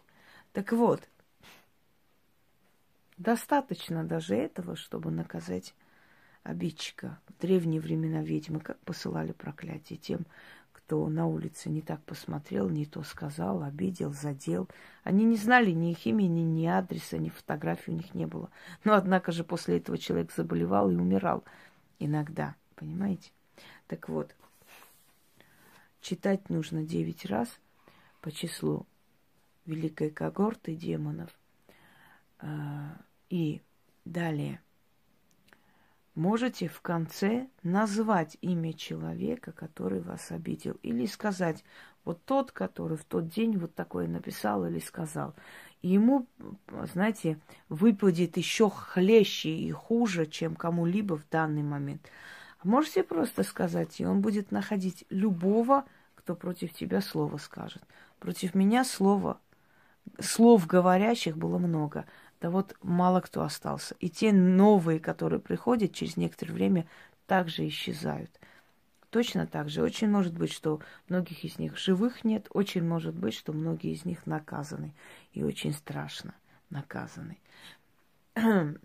Так 0.52 0.72
вот, 0.74 1.02
достаточно 3.18 4.04
даже 4.04 4.36
этого, 4.36 4.76
чтобы 4.76 5.12
наказать 5.12 5.74
обидчика. 6.44 7.20
В 7.28 7.42
древние 7.42 7.80
времена 7.80 8.22
ведьмы 8.22 8.60
как 8.60 8.78
посылали 8.80 9.32
проклятие 9.32 9.98
тем, 9.98 10.26
кто 10.72 11.08
на 11.08 11.28
улице 11.28 11.70
не 11.70 11.82
так 11.82 12.04
посмотрел, 12.04 12.70
не 12.70 12.86
то 12.86 13.04
сказал, 13.04 13.64
обидел, 13.64 14.14
задел. 14.14 14.68
Они 15.04 15.24
не 15.24 15.38
знали 15.38 15.72
ни 15.72 15.92
их 15.92 16.06
имени, 16.06 16.42
ни 16.42 16.66
адреса, 16.66 17.18
ни 17.18 17.30
фотографии 17.30 17.92
у 17.92 17.96
них 17.96 18.14
не 18.14 18.26
было. 18.26 18.50
Но, 18.84 18.94
однако 18.94 19.32
же, 19.32 19.44
после 19.44 19.78
этого 19.78 19.98
человек 19.98 20.34
заболевал 20.34 20.92
и 20.92 20.96
умирал 20.96 21.44
иногда, 22.00 22.56
понимаете? 22.76 23.32
Так 23.88 24.10
вот, 24.10 24.36
читать 26.02 26.50
нужно 26.50 26.84
девять 26.84 27.26
раз 27.26 27.48
по 28.22 28.32
числу 28.32 28.86
великой 29.66 30.10
когорты 30.10 30.76
демонов. 30.76 31.32
А, 32.44 32.98
и 33.30 33.62
далее– 34.06 34.62
можете 36.16 36.68
в 36.68 36.82
конце 36.82 37.48
назвать 37.64 38.38
имя 38.42 38.74
человека, 38.74 39.52
который 39.52 40.02
вас 40.02 40.32
обидел, 40.32 40.78
или 40.84 41.06
сказать, 41.06 41.64
вот 42.06 42.24
тот, 42.26 42.52
который 42.52 42.98
в 42.98 43.06
тот 43.06 43.30
день 43.30 43.58
вот 43.58 43.74
такое 43.76 44.08
написал 44.08 44.66
или 44.66 44.80
сказал. 44.80 45.34
И 45.82 45.90
ему, 45.90 46.28
знаете, 46.94 47.40
выпадет 47.70 48.38
еще 48.38 48.70
хлеще 48.70 49.50
и 49.50 49.72
хуже, 49.72 50.26
чем 50.26 50.56
кому-либо 50.56 51.18
в 51.18 51.28
данный 51.30 51.64
момент. 51.64 52.10
Можете 52.64 53.04
просто 53.04 53.44
сказать, 53.44 54.00
и 54.00 54.06
он 54.06 54.22
будет 54.22 54.52
находить 54.52 55.06
любого, 55.10 55.86
кто 56.16 56.36
против 56.36 56.74
тебя 56.74 57.02
слово 57.02 57.38
скажет. 57.38 57.84
Против 58.20 58.56
меня 58.56 58.86
слово, 58.86 59.40
слов 60.20 60.68
говорящих 60.68 61.38
было 61.38 61.58
много 61.58 62.06
да 62.44 62.50
вот 62.50 62.76
мало 62.82 63.22
кто 63.22 63.44
остался. 63.44 63.96
И 64.02 64.10
те 64.10 64.34
новые, 64.34 65.00
которые 65.00 65.40
приходят 65.40 65.94
через 65.94 66.18
некоторое 66.18 66.52
время, 66.52 66.88
также 67.26 67.66
исчезают. 67.70 68.38
Точно 69.12 69.48
так 69.48 69.70
же. 69.70 69.82
Очень 69.82 70.10
может 70.10 70.34
быть, 70.34 70.52
что 70.52 70.82
многих 71.08 71.46
из 71.46 71.58
них 71.58 71.78
живых 71.78 72.26
нет, 72.26 72.48
очень 72.50 72.84
может 72.84 73.16
быть, 73.16 73.34
что 73.34 73.54
многие 73.54 73.94
из 73.94 74.04
них 74.04 74.26
наказаны. 74.26 74.94
И 75.32 75.42
очень 75.42 75.72
страшно 75.72 76.36
наказаны. 76.70 77.38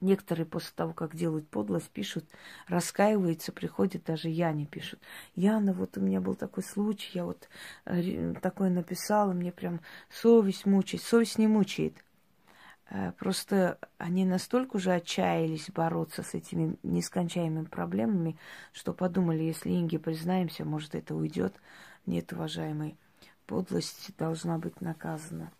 Некоторые 0.00 0.46
после 0.46 0.70
того, 0.74 0.94
как 0.94 1.14
делают 1.14 1.46
подлость, 1.48 1.90
пишут, 1.90 2.24
раскаиваются, 2.66 3.52
приходят, 3.52 4.04
даже 4.04 4.30
я 4.30 4.52
не 4.52 4.64
пишут. 4.64 5.00
Яна, 5.34 5.74
вот 5.74 5.98
у 5.98 6.00
меня 6.00 6.22
был 6.22 6.34
такой 6.34 6.62
случай, 6.62 7.10
я 7.12 7.26
вот 7.26 7.46
э, 7.84 8.32
такое 8.40 8.70
написала, 8.70 9.34
мне 9.34 9.52
прям 9.52 9.80
совесть 10.08 10.64
мучает. 10.64 11.02
Совесть 11.02 11.36
не 11.36 11.46
мучает. 11.46 12.02
Э, 12.90 13.12
просто 13.12 13.78
они 13.98 14.24
настолько 14.24 14.76
уже 14.76 14.92
отчаялись 14.92 15.70
бороться 15.70 16.22
с 16.22 16.34
этими 16.34 16.76
нескончаемыми 16.82 17.66
проблемами, 17.66 18.36
что 18.72 18.92
подумали, 18.92 19.42
если 19.42 19.70
Инге 19.70 19.98
признаемся, 19.98 20.64
может, 20.64 20.94
это 20.94 21.14
уйдет. 21.14 21.54
Нет, 22.06 22.32
уважаемый, 22.32 22.96
подлость 23.46 24.16
должна 24.16 24.58
быть 24.58 24.80
наказана. 24.80 25.52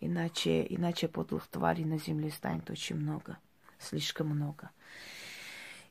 Иначе, 0.00 0.64
иначе 0.68 1.08
подлых 1.08 1.46
тварей 1.48 1.84
на 1.84 1.98
земле 1.98 2.30
станет 2.30 2.70
очень 2.70 2.96
много, 2.96 3.38
слишком 3.78 4.28
много. 4.28 4.70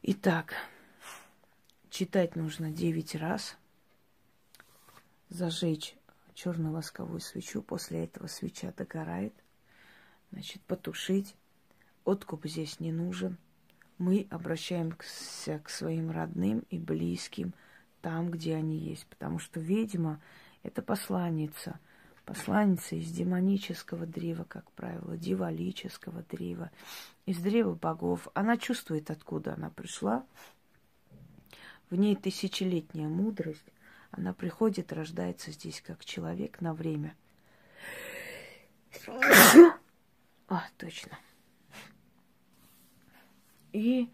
Итак, 0.03 0.53
читать 1.89 2.35
нужно 2.35 2.71
девять 2.71 3.15
раз, 3.15 3.57
зажечь 5.29 5.95
черную 6.33 6.73
восковую 6.73 7.21
свечу, 7.21 7.61
после 7.61 8.03
этого 8.03 8.27
свеча 8.27 8.71
догорает, 8.75 9.33
значит, 10.33 10.61
потушить. 10.63 11.35
Откуп 12.03 12.45
здесь 12.45 12.79
не 12.79 12.91
нужен. 12.91 13.37
Мы 13.97 14.27
обращаемся 14.29 15.59
к 15.59 15.69
своим 15.69 16.11
родным 16.11 16.65
и 16.69 16.77
близким 16.77 17.53
там, 18.01 18.29
где 18.31 18.55
они 18.55 18.77
есть. 18.77 19.05
Потому 19.05 19.39
что 19.39 19.59
ведьма– 19.59 20.19
это 20.63 20.81
посланница. 20.81 21.79
Посланница 22.25 22.95
из 22.95 23.11
демонического 23.11 24.05
древа, 24.05 24.43
как 24.43 24.69
правило, 24.71 25.17
дивалического 25.17 26.23
древа, 26.23 26.71
из 27.25 27.37
древа 27.37 27.75
богов. 27.75 28.27
Она 28.33 28.57
чувствует, 28.57 29.11
откуда 29.11 29.53
она 29.53 29.69
пришла. 29.69 30.25
В 31.89 31.95
ней 31.95 32.15
тысячелетняя 32.15 33.07
мудрость. 33.07 33.65
Она 34.11 34.33
приходит, 34.33 34.93
рождается 34.93 35.51
здесь 35.51 35.81
как 35.81 36.03
человек 36.05 36.59
на 36.59 36.73
время. 36.73 37.15
А, 40.47 40.65
точно. 40.77 41.17
И 43.71 44.09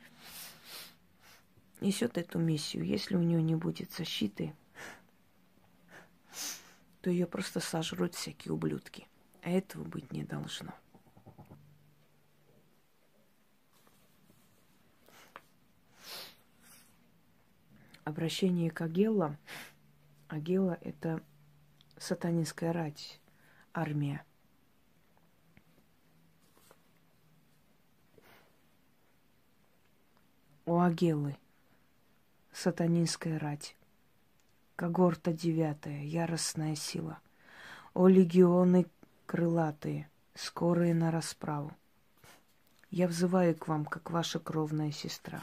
несет 1.82 2.18
эту 2.18 2.40
миссию. 2.40 2.86
Если 2.86 3.16
у 3.16 3.22
нее 3.22 3.42
не 3.42 3.56
будет 3.56 3.92
защиты, 3.92 4.56
то 7.02 7.10
ее 7.10 7.26
просто 7.28 7.60
сожрут 7.60 8.16
всякие 8.16 8.54
ублюдки. 8.54 9.08
А 9.42 9.50
этого 9.50 9.84
быть 9.84 10.12
не 10.12 10.24
должно. 10.24 10.74
Обращение 18.04 18.72
к 18.72 18.82
Агелла. 18.82 19.38
Агелла– 20.28 20.78
это 20.82 21.24
сатанинская 21.98 22.74
рать, 22.74 23.20
армия– 23.74 24.24
О 30.70 30.82
Агелы, 30.82 31.36
сатанинская 32.54 33.40
рать, 33.40 33.76
когорта 34.76 35.34
девятая, 35.34 36.04
яростная 36.04 36.76
сила. 36.76 37.18
О 37.96 38.08
легионы 38.08 38.86
крылатые, 39.26 40.12
скорые 40.36 40.94
на 40.94 41.10
расправу. 41.10 41.72
Я 42.92 43.08
взываю 43.08 43.56
к 43.56 43.68
вам, 43.68 43.84
как 43.84 44.12
ваша 44.12 44.38
кровная 44.38 44.92
сестра. 44.92 45.42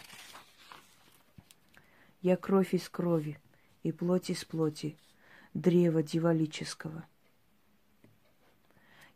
Я 2.23 2.37
кровь 2.37 2.73
из 2.73 2.89
крови 2.89 3.37
и 3.83 3.91
плоть 3.91 4.31
из 4.31 4.45
плоти, 4.45 4.97
древа 5.55 6.05
дьяволического. 6.05 7.05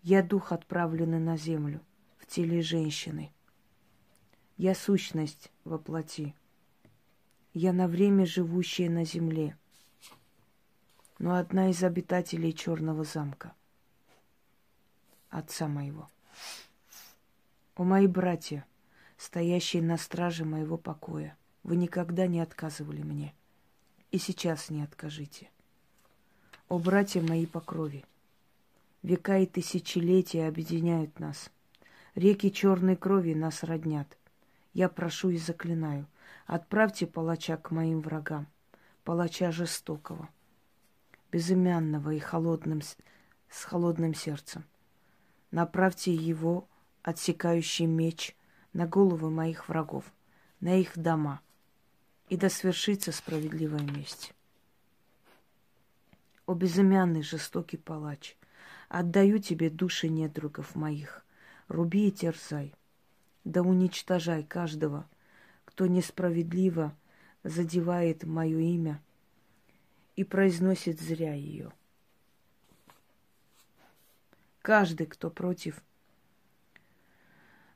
Я 0.02 0.24
дух, 0.24 0.50
отправленный 0.50 1.20
на 1.20 1.36
землю, 1.36 1.80
в 2.18 2.26
теле 2.26 2.62
женщины. 2.62 3.30
Я 4.60 4.74
сущность 4.74 5.50
во 5.64 5.78
плоти. 5.78 6.34
Я 7.54 7.72
на 7.72 7.88
время 7.88 8.26
живущая 8.26 8.90
на 8.90 9.06
земле, 9.06 9.56
но 11.18 11.36
одна 11.36 11.70
из 11.70 11.82
обитателей 11.82 12.52
черного 12.52 13.04
замка, 13.04 13.54
отца 15.30 15.66
моего. 15.66 16.10
О 17.74 17.84
мои 17.84 18.06
братья, 18.06 18.66
стоящие 19.16 19.82
на 19.82 19.96
страже 19.96 20.44
моего 20.44 20.76
покоя, 20.76 21.38
вы 21.62 21.76
никогда 21.76 22.26
не 22.26 22.40
отказывали 22.40 23.00
мне. 23.00 23.34
И 24.10 24.18
сейчас 24.18 24.68
не 24.68 24.82
откажите. 24.82 25.48
О, 26.68 26.78
братья 26.78 27.22
мои 27.22 27.46
по 27.46 27.62
крови, 27.62 28.04
века 29.02 29.38
и 29.38 29.46
тысячелетия 29.46 30.46
объединяют 30.46 31.18
нас. 31.18 31.50
Реки 32.14 32.52
черной 32.52 32.96
крови 32.96 33.32
нас 33.32 33.64
роднят. 33.64 34.18
Я 34.72 34.88
прошу 34.88 35.30
и 35.30 35.36
заклинаю, 35.36 36.06
отправьте 36.46 37.06
палача 37.06 37.56
к 37.56 37.70
моим 37.70 38.00
врагам, 38.00 38.46
палача 39.04 39.50
жестокого, 39.52 40.28
безымянного 41.32 42.10
и 42.14 42.18
холодным, 42.18 42.82
с 42.82 43.64
холодным 43.64 44.14
сердцем. 44.14 44.64
Направьте 45.50 46.14
его, 46.14 46.68
отсекающий 47.02 47.86
меч, 47.86 48.36
на 48.72 48.86
головы 48.86 49.30
моих 49.30 49.68
врагов, 49.68 50.04
на 50.60 50.76
их 50.76 50.96
дома– 50.96 51.40
и 52.30 52.36
да 52.36 52.48
свершится 52.48 53.12
справедливая 53.12 53.82
месть. 53.82 54.32
О 56.46 56.54
безымянный 56.54 57.22
жестокий 57.22 57.76
палач, 57.76 58.36
отдаю 58.88 59.38
тебе 59.38 59.68
души 59.68 60.08
недругов 60.08 60.74
моих, 60.74 61.24
руби 61.68 62.08
и 62.08 62.12
терзай, 62.12 62.72
да 63.44 63.62
уничтожай 63.62 64.44
каждого, 64.44 65.08
кто 65.64 65.86
несправедливо 65.86 66.94
задевает 67.42 68.24
мое 68.24 68.58
имя 68.58 69.02
и 70.16 70.24
произносит 70.24 71.00
зря 71.00 71.34
ее. 71.34 71.72
Каждый, 74.62 75.06
кто 75.06 75.30
против, 75.30 75.82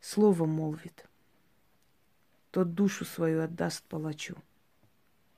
слово 0.01 0.45
молвит– 0.45 1.07
тот 2.55 2.73
душу 2.73 3.05
свою 3.05 3.43
отдаст 3.43 3.83
палачу. 3.83 4.37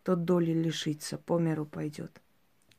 Тот 0.02 0.26
доли 0.26 0.52
лишится, 0.52 1.16
по 1.16 1.38
миру 1.38 1.64
пойдет. 1.64 2.20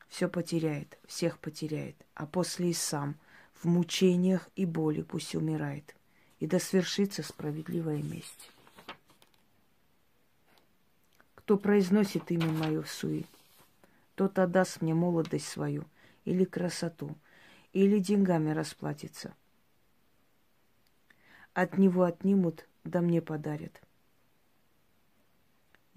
Все 0.09 0.27
потеряет, 0.27 0.99
всех 1.07 1.39
потеряет, 1.39 1.95
а 2.13 2.27
после 2.27 2.69
и 2.69 2.73
сам 2.73 3.17
в 3.55 3.65
мучениях 3.65 4.47
и 4.55 4.67
боли 4.67 5.01
пусть 5.01 5.33
умирает. 5.33 5.95
И 6.39 6.47
да 6.47 6.60
свершится 6.60 7.23
справедливая 7.23 8.02
месть. 8.02 8.52
Кто 11.36 11.58
произносит 11.58 12.30
имя 12.32 12.52
мое 12.52 12.82
в 12.82 12.89
суе, 12.89 13.26
тот 14.15 14.38
отдаст 14.38 14.82
мне 14.82 14.93
молодость 14.93 15.47
свою 15.47 15.86
или 16.26 16.43
красоту, 16.43 17.15
или 17.73 18.00
деньгами 18.00 18.52
расплатится. 18.52 19.34
От 21.54 21.78
него 21.78 22.04
отнимут, 22.04 22.67
да 22.84 23.02
мне 23.02 23.21
подарят 23.21 23.82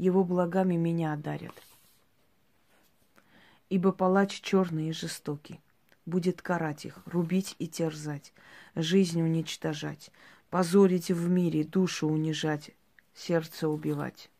его 0.00 0.24
благами 0.24 0.76
меня 0.76 1.12
одарят. 1.12 1.52
Ибо 3.68 3.92
палач 3.92 4.40
черный 4.40 4.88
и 4.88 4.92
жестокий 4.92 5.60
будет 6.06 6.42
карать 6.42 6.84
их, 6.84 7.02
рубить 7.06 7.56
и 7.58 7.68
терзать, 7.68 8.32
жизнь 8.74 9.20
уничтожать, 9.22 10.10
позорить 10.50 11.10
в 11.10 11.28
мире, 11.28 11.64
душу 11.64 12.08
унижать, 12.08 12.70
сердце 13.14 13.68
убивать. 13.68 14.30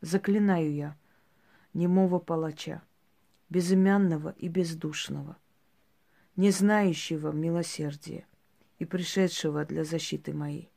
Заклинаю 0.00 0.74
я 0.74 0.96
немого 1.74 2.18
палача, 2.18 2.82
безымянного 3.50 4.34
и 4.38 4.48
бездушного, 4.48 5.36
не 6.36 6.50
знающего 6.50 7.32
милосердия 7.32 8.26
и 8.78 8.84
пришедшего 8.84 9.64
для 9.64 9.84
защиты 9.84 10.32
моей 10.32 10.70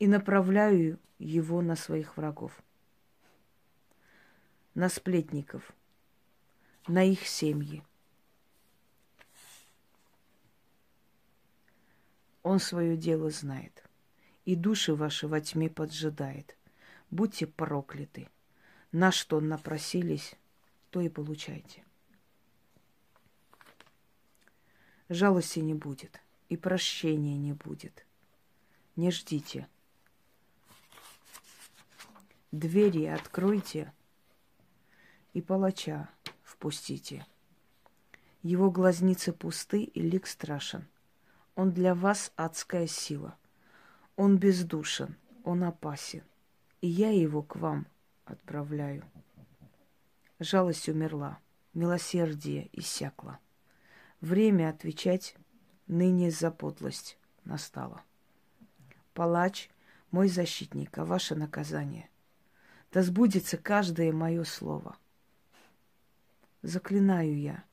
и 0.00 0.06
направляю 0.06 0.98
его 1.18 1.60
на 1.60 1.76
своих 1.76 2.16
врагов, 2.16 2.60
на 4.74 4.88
сплетников, 4.88 5.72
на 6.86 7.04
их 7.04 7.26
семьи. 7.26 7.82
Он 12.42 12.58
свое 12.58 12.96
дело 12.96 13.30
знает, 13.30 13.84
и 14.44 14.54
души 14.54 14.94
ваши 14.94 15.28
во 15.28 15.40
тьме 15.40 15.68
поджидает. 15.68 16.56
Будьте 17.10 17.46
прокляты. 17.46 18.28
На 18.92 19.12
что 19.12 19.40
напросились, 19.40 20.34
то 20.90 21.00
и 21.00 21.08
получайте. 21.08 21.84
Жалости 25.08 25.58
не 25.58 25.74
будет, 25.74 26.20
и 26.48 26.56
прощения 26.56 27.36
не 27.36 27.52
будет. 27.52 28.06
Не 28.96 29.10
ждите– 29.10 29.68
Двери 32.52 33.04
откройте 33.04 33.92
и 35.32 35.40
палача 35.40 36.08
впустите. 36.42 37.26
Его 38.42 38.70
глазницы 38.70 39.32
пусты 39.32 39.82
и 39.82 40.00
лик 40.00 40.26
страшен. 40.26 40.86
Он 41.54 41.72
для 41.72 41.94
вас 41.94 42.32
адская 42.36 42.86
сила. 42.86 43.36
Он 44.16 44.38
бездушен, 44.38 45.16
он 45.44 45.64
опасен. 45.64 46.22
И 46.80 46.88
я 46.88 47.10
его 47.10 47.42
к 47.42 47.56
вам 47.56 47.86
отправляю. 48.24 49.04
Жалость 50.38 50.88
умерла, 50.88 51.38
милосердие 51.74 52.70
иссякло. 52.72 53.38
Время 54.20 54.70
отвечать 54.70 55.36
ныне 55.86 56.30
за 56.30 56.50
подлость 56.50 57.18
настало. 57.44 58.02
Палач, 59.12 59.68
мой 60.10 60.28
защитник, 60.28 60.96
а 60.98 61.04
ваше 61.04 61.34
наказание– 61.34 62.08
да 62.92 63.02
сбудется 63.02 63.56
каждое 63.56 64.12
мое 64.12 64.44
слово. 64.44 64.96
Заклинаю 66.62 67.38
я 67.38 67.64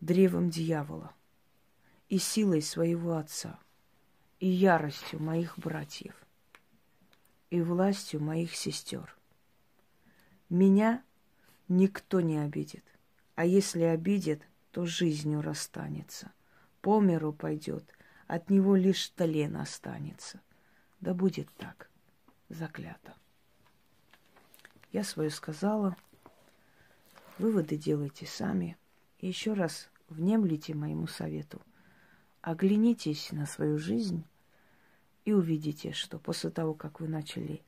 древом 0.00 0.50
дьявола 0.50 1.12
и 2.08 2.18
силой 2.18 2.62
своего 2.62 3.16
отца, 3.16 3.58
и 4.40 4.48
яростью 4.48 5.22
моих 5.22 5.58
братьев, 5.58 6.14
и 7.50 7.60
властью 7.60 8.20
моих 8.22 8.54
сестер. 8.54 9.16
Меня 10.48 11.02
никто 11.68 12.20
не 12.20 12.38
обидит, 12.38 12.84
а 13.34 13.44
если 13.44 13.82
обидит, 13.82 14.42
то 14.70 14.86
жизнью 14.86 15.40
расстанется, 15.40 16.32
по 16.80 17.00
миру 17.00 17.32
пойдет, 17.32 17.84
от 18.26 18.50
него 18.50 18.76
лишь 18.76 19.08
тлен 19.10 19.56
останется. 19.56 20.40
Да 21.00 21.14
будет 21.14 21.48
так, 21.56 21.90
заклято. 22.48 23.14
Я 24.90 25.04
свое 25.04 25.30
сказала. 25.30 25.96
Выводы 27.38 27.76
делайте 27.76 28.26
сами. 28.26 28.76
Еще 29.18 29.54
раз 29.54 29.90
внемлите 30.08 30.74
моему 30.74 31.06
совету. 31.06 31.60
Оглянитесь 32.42 33.32
на 33.32 33.46
свою 33.46 33.78
жизнь 33.78 34.24
и 35.24 35.32
увидите, 35.32 35.92
что 35.92 36.18
после 36.18 36.50
того, 36.50 36.74
как 36.74 37.00
вы 37.00 37.08
начали 37.08 37.62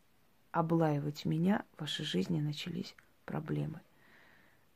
облаивать 0.52 1.24
меня, 1.24 1.64
в 1.76 1.80
вашей 1.80 2.04
жизни 2.04 2.40
начались 2.40 2.94
проблемы. 3.24 3.80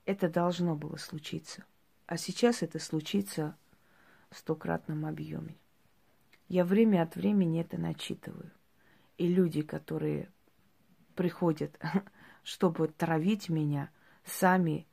Это 0.07 0.29
должно 0.29 0.75
было 0.75 0.97
случиться. 0.97 1.65
А 2.07 2.17
сейчас 2.17 2.63
это 2.63 2.79
случится 2.79 3.57
в 4.31 4.39
стократном 4.39 5.07
объеме. 5.07 5.57
Я 6.49 6.65
время 6.65 7.03
от 7.03 7.15
времени 7.15 7.61
это 7.61 7.79
начитываю. 7.79 8.51
И 9.19 9.29
люди, 9.29 9.63
которые 9.63 10.29
приходят 11.15 11.79
чтобы 12.43 12.89
травить 12.89 13.49
меня, 13.49 13.91
сами 14.25 14.87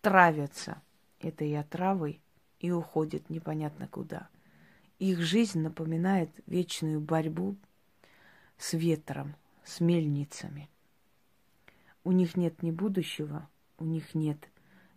травятся 0.00 0.82
этой 1.18 1.58
отравой 1.58 2.20
и 2.58 2.70
уходят 2.70 3.30
непонятно 3.30 3.88
куда. 3.88 4.28
их 4.98 5.20
жизнь 5.20 5.60
напоминает 5.60 6.30
вечную 6.46 7.00
борьбу 7.00 7.56
с 8.56 8.72
ветром, 8.74 9.36
с 9.64 9.80
мельницами. 9.80 10.70
У 12.04 12.12
них 12.12 12.36
нет 12.36 12.62
ни 12.62 12.70
будущего, 12.70 13.48
у 13.78 13.84
них 13.84 14.14
нет 14.14 14.48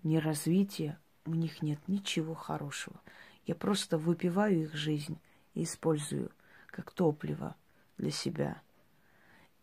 ни 0.03 0.17
развития, 0.17 0.99
у 1.25 1.33
них 1.33 1.61
нет 1.61 1.79
ничего 1.87 2.35
хорошего. 2.35 3.01
Я 3.45 3.55
просто 3.55 3.97
выпиваю 3.97 4.63
их 4.63 4.75
жизнь 4.75 5.19
и 5.53 5.63
использую 5.63 6.31
как 6.67 6.91
топливо 6.91 7.55
для 7.97 8.11
себя. 8.11 8.61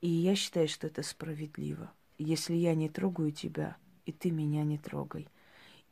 И 0.01 0.09
я 0.09 0.35
считаю, 0.35 0.69
что 0.69 0.87
это 0.87 1.03
справедливо. 1.03 1.93
Если 2.19 2.55
я 2.55 2.75
не 2.75 2.89
трогаю 2.89 3.33
тебя, 3.33 3.77
и 4.07 4.13
ты 4.13 4.31
меня 4.31 4.65
не 4.65 4.79
трогай. 4.79 5.29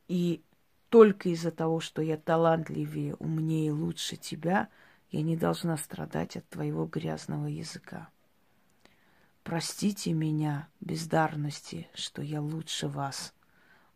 И 0.09 0.43
только 0.89 1.31
из-за 1.31 1.51
того, 1.51 1.81
что 1.81 2.03
я 2.03 2.17
талантливее, 2.17 3.15
умнее, 3.15 3.73
лучше 3.73 4.17
тебя, 4.17 4.69
я 5.11 5.23
не 5.23 5.37
должна 5.37 5.77
страдать 5.77 6.37
от 6.37 6.49
твоего 6.49 6.87
грязного 6.87 7.47
языка. 7.47 8.11
Простите 9.43 10.13
меня, 10.13 10.69
бездарности, 10.81 11.89
что 11.95 12.23
я 12.23 12.41
лучше 12.41 12.89
вас. 12.89 13.35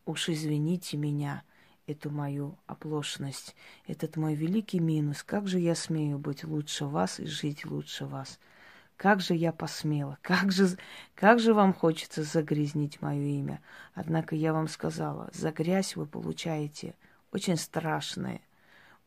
Уж 0.05 0.31
извините 0.31 0.97
меня, 0.97 1.43
эту 1.87 2.11
мою 2.11 2.59
оплошность, 2.67 3.55
этот 3.87 4.17
мой 4.17 4.35
великий 4.35 4.81
минус. 4.81 5.23
Как 5.23 5.47
же 5.47 5.59
я 5.59 5.75
смею 5.75 6.19
быть 6.19 6.45
лучше 6.45 6.87
вас 6.87 7.21
и 7.21 7.27
жить 7.27 7.65
лучше 7.65 8.07
вас? 8.07 8.41
Как 8.97 9.21
же 9.21 9.35
я 9.35 9.53
посмела, 9.53 10.19
как 10.23 10.53
же, 10.53 10.69
как 11.15 11.39
же 11.39 11.53
вам 11.53 11.75
хочется 11.75 12.23
загрязнить 12.23 13.03
мое 13.03 13.21
имя. 13.21 13.61
Однако 13.95 14.35
я 14.35 14.55
вам 14.55 14.69
сказала, 14.69 15.29
за 15.33 15.53
грязь 15.53 15.97
вы 15.97 16.07
получаете 16.07 16.95
очень 17.31 17.59
страшное. 17.59 18.41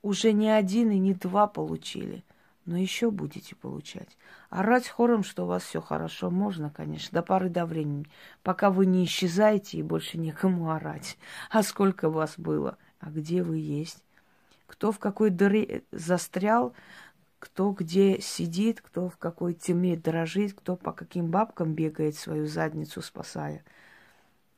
Уже 0.04 0.32
не 0.32 0.50
один 0.50 0.92
и 0.92 1.00
не 1.00 1.16
два 1.16 1.48
получили, 1.48 2.24
но 2.66 2.78
еще 2.78 3.10
будете 3.10 3.56
получать. 3.56 4.16
Орать 4.52 4.88
хором, 4.88 5.24
что 5.24 5.44
у 5.44 5.48
вас 5.48 5.64
все 5.64 5.82
хорошо, 5.82 6.30
можно, 6.30 6.70
конечно, 6.70 7.20
до 7.20 7.24
поры 7.24 7.50
до 7.50 7.66
времени, 7.66 8.06
пока 8.44 8.70
вы 8.70 8.86
не 8.86 9.06
исчезаете 9.06 9.80
и 9.80 9.84
больше 9.84 10.20
некому 10.20 10.72
орать. 10.72 11.18
А 11.50 11.64
сколько 11.64 12.10
вас 12.10 12.36
было? 12.38 12.78
А 13.00 13.10
где 13.10 13.42
вы 13.42 13.58
есть? 13.58 14.04
Кто 14.68 14.92
в 14.92 15.00
какой 15.00 15.32
дыре 15.32 15.82
застрял, 15.92 16.74
кто 17.40 17.72
где 17.72 18.20
сидит, 18.22 18.82
кто 18.82 19.10
в 19.10 19.18
какой 19.18 19.54
тьме 19.54 19.96
дрожит, 19.96 20.54
кто 20.54 20.76
по 20.76 20.92
каким 20.92 21.32
бабкам 21.32 21.74
бегает 21.74 22.16
свою 22.16 22.48
задницу 22.48 23.02
спасая. 23.02 23.64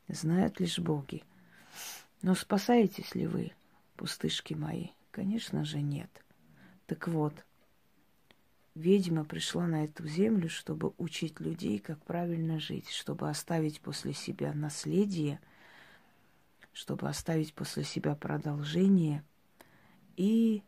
Знают 0.08 0.60
лишь 0.60 0.78
боги. 0.78 1.22
Но 2.20 2.34
спасаетесь 2.34 3.14
ли 3.14 3.26
вы, 3.26 3.52
пустышки 3.96 4.54
мои? 4.54 4.88
Конечно 5.10 5.64
же 5.64 5.80
нет. 5.80 6.10
Так 6.86 7.08
вот, 7.08 7.34
ведьма 8.74 9.24
пришла 9.24 9.66
на 9.66 9.84
эту 9.84 10.06
землю, 10.06 10.48
чтобы 10.48 10.92
учить 10.98 11.40
людей, 11.40 11.78
как 11.78 12.02
правильно 12.04 12.58
жить, 12.58 12.90
чтобы 12.90 13.30
оставить 13.30 13.80
после 13.80 14.12
себя 14.12 14.52
наследие, 14.52 15.40
чтобы 16.72 17.08
оставить 17.08 17.54
после 17.54 17.84
себя 17.84 18.14
продолжение 18.14 19.24
и 20.16 20.62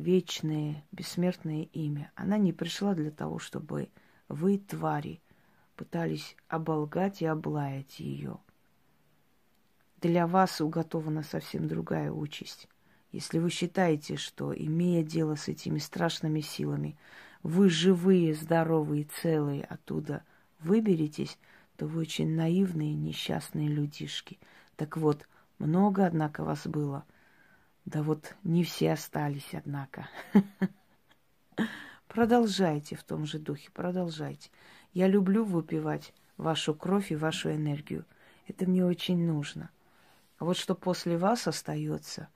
вечное, 0.00 0.84
бессмертное 0.92 1.64
имя. 1.72 2.10
Она 2.14 2.38
не 2.38 2.52
пришла 2.52 2.94
для 2.94 3.10
того, 3.10 3.38
чтобы 3.38 3.90
вы, 4.28 4.58
твари, 4.58 5.20
пытались 5.76 6.36
оболгать 6.48 7.22
и 7.22 7.26
облаять 7.26 8.00
ее. 8.00 8.38
Для 10.00 10.26
вас 10.26 10.60
уготована 10.60 11.22
совсем 11.22 11.68
другая 11.68 12.10
участь. 12.10 12.68
Если 13.12 13.38
вы 13.38 13.50
считаете, 13.50 14.16
что, 14.16 14.54
имея 14.54 15.02
дело 15.02 15.34
с 15.34 15.48
этими 15.48 15.78
страшными 15.78 16.40
силами, 16.40 16.96
вы 17.42 17.68
живые, 17.68 18.34
здоровые, 18.34 19.08
целые 19.22 19.64
оттуда 19.64 20.24
выберетесь, 20.60 21.38
то 21.76 21.86
вы 21.86 22.00
очень 22.00 22.34
наивные, 22.34 22.94
несчастные 22.94 23.68
людишки. 23.68 24.38
Так 24.76 24.96
вот, 24.96 25.28
много, 25.58 26.06
однако, 26.06 26.44
вас 26.44 26.66
было– 26.66 27.04
да 27.90 28.04
вот 28.04 28.36
не 28.44 28.62
все 28.62 28.92
остались, 28.92 29.52
однако. 29.52 30.08
Продолжайте 32.08 32.94
в 32.94 33.02
том 33.02 33.26
же 33.26 33.40
духе, 33.40 33.68
продолжайте. 33.72 34.50
Я 34.92 35.08
люблю 35.08 35.44
выпивать 35.44 36.14
вашу 36.36 36.72
кровь 36.72 37.10
и 37.10 37.16
вашу 37.16 37.50
энергию. 37.50 38.04
Это 38.46 38.66
мне 38.66 38.84
очень 38.84 39.26
нужно. 39.26 39.70
А 40.38 40.44
вот 40.44 40.56
что 40.56 40.76
после 40.76 41.18
вас 41.18 41.48
остается, 41.48 42.28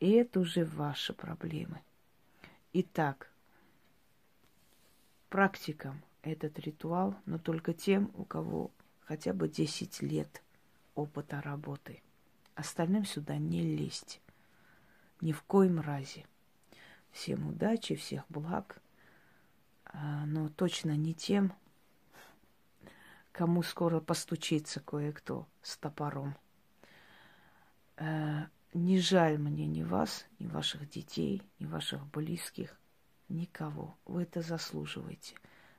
это 0.00 0.40
уже 0.40 0.64
ваши 0.64 1.12
проблемы. 1.12 1.80
Итак, 2.72 3.30
практикам 5.28 6.02
этот 6.22 6.58
ритуал, 6.58 7.14
но 7.24 7.38
только 7.38 7.72
тем, 7.72 8.10
у 8.14 8.24
кого 8.24 8.72
хотя 9.04 9.32
бы 9.32 9.48
10 9.48 10.02
лет 10.02 10.42
опыта 10.96 11.40
работы. 11.40 12.02
Остальным 12.56 13.04
сюда 13.04 13.36
не 13.38 13.62
лезть. 13.62 14.20
Ни 15.20 15.32
в 15.32 15.42
коем 15.42 15.80
разе. 15.80 16.26
Всем 17.10 17.48
удачи, 17.48 17.94
всех 17.94 18.24
благ, 18.28 18.82
а, 19.86 20.26
но 20.26 20.50
точно 20.50 20.94
не 20.94 21.14
тем, 21.14 21.54
кому 23.32 23.62
скоро 23.62 24.00
постучится 24.00 24.80
кое-кто 24.80 25.46
с 25.62 25.78
топором. 25.78 26.36
Э, 27.96 28.44
не 28.74 29.00
жаль 29.00 29.38
мне 29.38 29.66
ни 29.66 29.82
вас, 29.82 30.26
ни 30.38 30.46
ваших 30.46 30.90
детей, 30.90 31.42
ни 31.58 31.64
ваших 31.64 32.06
близких, 32.08 32.78
никого. 33.30 33.96
Вы 34.04 34.24
это 34.24 34.42
заслуживаете. 34.42 35.34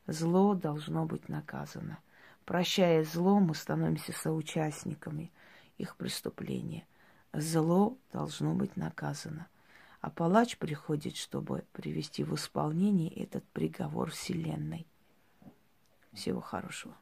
Зло 0.08 0.56
должно 0.56 1.06
быть 1.06 1.30
наказано. 1.30 2.00
Прощая 2.46 3.04
зло, 3.04 3.40
мы 3.40 3.54
становимся 3.54 4.14
соучастниками 4.14 5.32
их 5.78 5.96
преступления– 5.96 6.88
зло 7.42 7.98
должно 8.12 8.54
быть 8.54 8.76
наказано. 8.78 9.48
А 10.02 10.10
палач 10.10 10.58
приходит, 10.58 11.16
чтобы 11.16 11.66
привести 11.74 12.24
в 12.24 12.36
исполнение 12.36 13.10
этот 13.12 13.44
приговор 13.46 14.12
Вселенной. 14.12 14.86
Всего 16.14 16.42
хорошего. 16.42 16.96